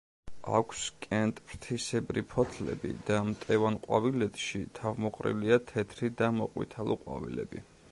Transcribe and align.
აქვს 0.59 0.79
კენტფრთისებრი 1.05 2.23
ფოთლები 2.31 2.95
და 3.11 3.19
მტევან 3.29 3.79
ყვავილედში 3.85 4.63
თავმოყრილი 4.81 5.55
თეთრი 5.75 6.13
ან 6.31 6.37
მოყვითალო 6.43 7.01
ყვავილები. 7.07 7.67